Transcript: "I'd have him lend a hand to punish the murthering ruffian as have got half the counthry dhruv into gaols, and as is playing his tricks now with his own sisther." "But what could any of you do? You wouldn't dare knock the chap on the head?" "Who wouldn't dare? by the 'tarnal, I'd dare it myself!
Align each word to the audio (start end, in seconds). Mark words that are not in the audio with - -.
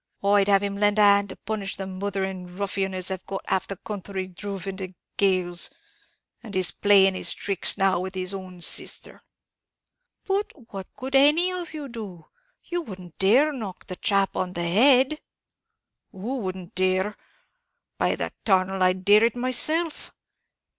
"I'd 0.23 0.47
have 0.47 0.63
him 0.63 0.77
lend 0.77 0.97
a 0.97 1.03
hand 1.03 1.29
to 1.29 1.35
punish 1.35 1.75
the 1.75 1.85
murthering 1.85 2.47
ruffian 2.57 2.95
as 2.95 3.09
have 3.09 3.23
got 3.27 3.47
half 3.47 3.67
the 3.67 3.77
counthry 3.77 4.27
dhruv 4.27 4.65
into 4.65 4.95
gaols, 5.15 5.69
and 6.41 6.55
as 6.55 6.59
is 6.65 6.71
playing 6.71 7.13
his 7.13 7.35
tricks 7.35 7.77
now 7.77 7.99
with 7.99 8.15
his 8.15 8.33
own 8.33 8.61
sisther." 8.61 9.19
"But 10.25 10.53
what 10.71 10.87
could 10.95 11.13
any 11.13 11.51
of 11.53 11.75
you 11.75 11.87
do? 11.87 12.25
You 12.63 12.81
wouldn't 12.81 13.19
dare 13.19 13.53
knock 13.53 13.85
the 13.85 13.95
chap 13.95 14.35
on 14.35 14.53
the 14.53 14.67
head?" 14.67 15.21
"Who 16.11 16.39
wouldn't 16.39 16.73
dare? 16.73 17.15
by 17.99 18.15
the 18.15 18.31
'tarnal, 18.43 18.81
I'd 18.81 19.05
dare 19.05 19.23
it 19.23 19.35
myself! 19.35 20.15